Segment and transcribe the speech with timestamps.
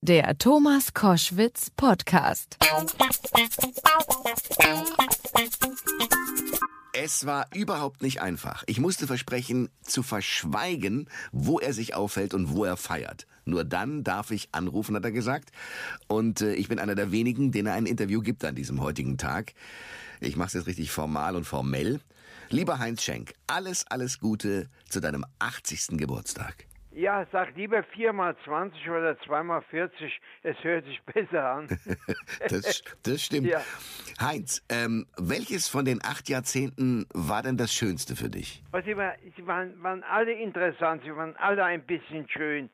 [0.00, 2.56] Der Thomas Koschwitz Podcast.
[6.92, 8.62] Es war überhaupt nicht einfach.
[8.68, 13.26] Ich musste versprechen, zu verschweigen, wo er sich aufhält und wo er feiert.
[13.44, 15.50] Nur dann darf ich anrufen, hat er gesagt.
[16.06, 19.18] Und äh, ich bin einer der wenigen, denen er ein Interview gibt an diesem heutigen
[19.18, 19.52] Tag.
[20.20, 21.98] Ich mache es jetzt richtig formal und formell.
[22.50, 25.98] Lieber Heinz Schenk, alles, alles Gute zu deinem 80.
[25.98, 26.67] Geburtstag.
[26.98, 30.20] Ja, sag lieber 4 mal 20 oder 2 mal 40.
[30.42, 31.68] Es hört sich besser an.
[32.48, 33.46] das, das stimmt.
[33.46, 33.60] Ja.
[34.20, 38.64] Heinz, ähm, welches von den acht Jahrzehnten war denn das Schönste für dich?
[38.84, 42.68] Sie, war, sie waren, waren alle interessant, sie waren alle ein bisschen schön.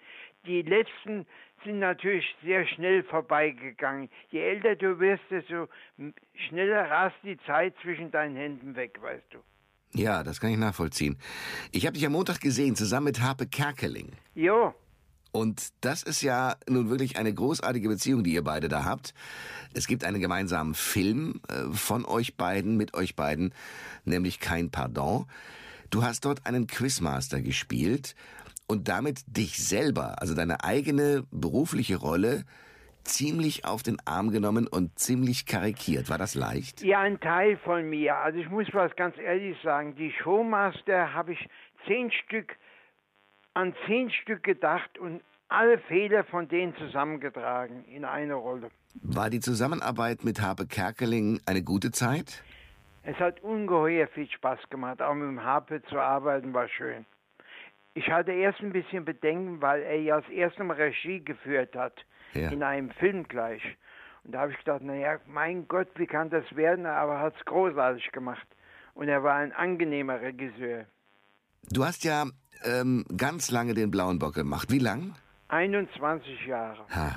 [0.46, 1.26] Die letzten
[1.62, 4.08] sind natürlich sehr schnell vorbeigegangen.
[4.30, 5.68] Je älter du wirst, desto
[6.48, 9.40] schneller rast die Zeit zwischen deinen Händen weg, weißt du.
[9.94, 11.16] Ja, das kann ich nachvollziehen.
[11.70, 14.12] Ich habe dich am Montag gesehen, zusammen mit Harpe Kerkeling.
[14.34, 14.74] Jo,
[15.30, 19.14] Und das ist ja nun wirklich eine großartige Beziehung, die ihr beide da habt.
[19.72, 23.52] Es gibt einen gemeinsamen Film äh, von euch beiden, mit euch beiden,
[24.04, 25.26] nämlich Kein Pardon.
[25.90, 28.14] Du hast dort einen Quizmaster gespielt
[28.66, 32.44] und damit dich selber, also deine eigene berufliche Rolle,
[33.04, 36.08] ziemlich auf den Arm genommen und ziemlich karikiert.
[36.10, 36.82] War das leicht?
[36.82, 38.16] ja, ein Teil von mir.
[38.16, 39.94] Also ich muss was ganz ehrlich sagen.
[39.96, 41.48] Die Showmaster habe ich
[41.86, 42.56] zehn Stück,
[43.54, 48.70] an zehn Stück gedacht und alle Fehler von denen zusammengetragen in eine Rolle.
[49.02, 52.42] War die Zusammenarbeit mit Harpe Kerkeling eine gute Zeit?
[53.02, 55.02] Es hat ungeheuer viel Spaß gemacht.
[55.02, 57.04] Auch mit dem Harpe zu arbeiten war schön.
[57.94, 61.94] Ich hatte erst ein bisschen Bedenken, weil er ja das erste Mal Regie geführt hat.
[62.34, 62.50] Ja.
[62.50, 63.62] In einem Film gleich.
[64.24, 66.86] Und da habe ich gedacht, naja, mein Gott, wie kann das werden?
[66.86, 68.46] Aber er hat es großartig gemacht.
[68.94, 70.86] Und er war ein angenehmer Regisseur.
[71.70, 72.26] Du hast ja
[72.64, 74.70] ähm, ganz lange den blauen Bock gemacht.
[74.72, 75.14] Wie lang?
[75.48, 76.84] 21 Jahre.
[76.94, 77.12] Ha.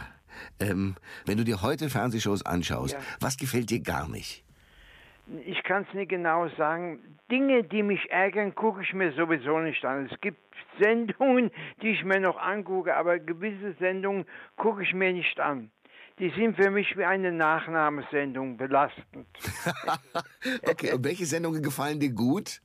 [0.59, 3.00] Ähm, wenn du dir heute Fernsehshows anschaust, Ja.
[3.20, 4.44] was gefällt dir gar nicht?
[5.45, 7.00] Ich kann es nicht genau sagen.
[7.30, 10.08] Dinge, die mich ärgern, gucke ich mir sowieso nicht an.
[10.11, 10.39] Es gibt
[10.80, 11.52] Sendungen,
[11.82, 15.70] die ich mir noch angucke, aber gewisse Sendungen gucke ich mir nicht an.
[16.20, 19.27] Die sind für mich wie eine Nachnahmesendung belastend.
[20.64, 22.61] Okay, und welche Sendungen gefallen dir gut?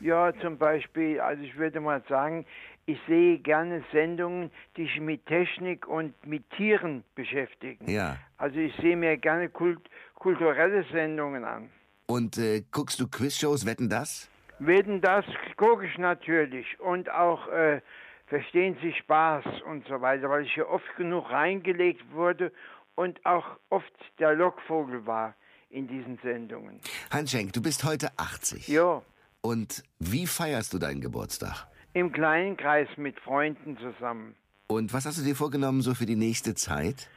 [0.00, 2.46] Ja, zum Beispiel, also ich würde mal sagen,
[2.86, 7.88] ich sehe gerne Sendungen, die sich mit Technik und mit Tieren beschäftigen.
[7.88, 8.16] Ja.
[8.38, 9.80] Also ich sehe mir gerne kult
[10.14, 11.70] kulturelle Sendungen an.
[12.10, 14.28] Und äh, guckst du Quizshows, wetten das?
[14.58, 15.24] Werden das
[15.56, 17.80] gucke ich natürlich und auch äh,
[18.26, 22.52] verstehen Sie Spaß und so weiter, weil ich hier oft genug reingelegt wurde
[22.94, 25.34] und auch oft der Lockvogel war
[25.70, 26.80] in diesen Sendungen.
[27.10, 28.68] Hans Schenk, du bist heute 80.
[28.68, 29.02] Jo,
[29.40, 31.66] Und wie feierst du deinen Geburtstag?
[31.92, 34.36] im kleinen Kreis mit Freunden zusammen.
[34.68, 37.08] Und was hast du dir vorgenommen so für die nächste Zeit?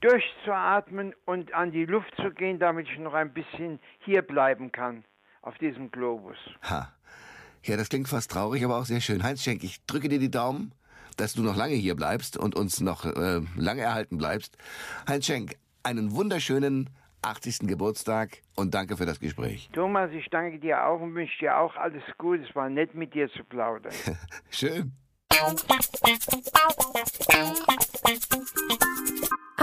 [0.00, 5.04] Durchzuatmen und an die Luft zu gehen, damit ich noch ein bisschen hier bleiben kann
[5.42, 6.36] auf diesem Globus.
[6.62, 6.92] Ha.
[7.62, 9.22] Ja, das klingt fast traurig, aber auch sehr schön.
[9.22, 10.72] Heinz Schenk, ich drücke dir die Daumen,
[11.16, 14.56] dass du noch lange hier bleibst und uns noch äh, lange erhalten bleibst.
[15.08, 16.90] Heinz Schenk, einen wunderschönen
[17.22, 17.60] 80.
[17.66, 19.68] Geburtstag und danke für das Gespräch.
[19.72, 22.44] Thomas, ich danke dir auch und wünsche dir auch alles Gute.
[22.48, 23.92] Es war nett mit dir zu plaudern.
[24.50, 24.92] Schön.